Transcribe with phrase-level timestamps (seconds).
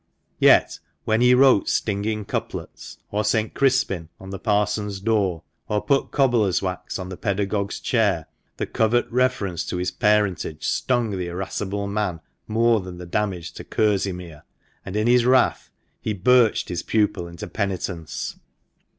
[0.39, 3.53] Yet, when he wrote stinging couplets or "St.
[3.53, 8.25] Crispin" on the Parson's door, or put cobblers' wax on the pedagogue's chair,
[8.57, 13.63] the covert reference to his parentage stung the irascible man more than the damage to
[13.63, 14.41] kerseymere,
[14.83, 15.69] and in his wrath
[16.01, 18.39] he birched his pupil into penitence.